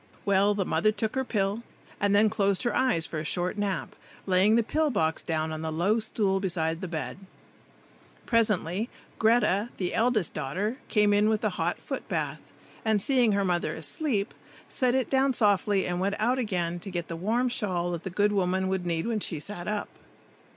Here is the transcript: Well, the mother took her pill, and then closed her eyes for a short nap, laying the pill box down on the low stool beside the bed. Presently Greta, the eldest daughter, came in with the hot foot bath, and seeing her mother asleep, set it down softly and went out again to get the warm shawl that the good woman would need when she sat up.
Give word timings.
Well, 0.25 0.55
the 0.55 0.65
mother 0.65 0.91
took 0.91 1.13
her 1.13 1.23
pill, 1.23 1.61
and 1.99 2.15
then 2.15 2.27
closed 2.27 2.63
her 2.63 2.75
eyes 2.75 3.05
for 3.05 3.19
a 3.19 3.23
short 3.23 3.55
nap, 3.55 3.95
laying 4.25 4.55
the 4.55 4.63
pill 4.63 4.89
box 4.89 5.21
down 5.21 5.51
on 5.51 5.61
the 5.61 5.71
low 5.71 5.99
stool 5.99 6.39
beside 6.39 6.81
the 6.81 6.87
bed. 6.87 7.19
Presently 8.25 8.89
Greta, 9.19 9.69
the 9.77 9.93
eldest 9.93 10.33
daughter, 10.33 10.77
came 10.89 11.13
in 11.13 11.29
with 11.29 11.41
the 11.41 11.51
hot 11.51 11.77
foot 11.77 12.09
bath, 12.09 12.51
and 12.83 12.99
seeing 12.99 13.33
her 13.33 13.45
mother 13.45 13.75
asleep, 13.75 14.33
set 14.67 14.95
it 14.95 15.07
down 15.07 15.35
softly 15.35 15.85
and 15.85 15.99
went 15.99 16.15
out 16.17 16.39
again 16.39 16.79
to 16.79 16.89
get 16.89 17.07
the 17.07 17.15
warm 17.15 17.47
shawl 17.47 17.91
that 17.91 18.01
the 18.01 18.09
good 18.09 18.31
woman 18.31 18.69
would 18.69 18.87
need 18.87 19.05
when 19.05 19.19
she 19.19 19.39
sat 19.39 19.67
up. 19.67 19.87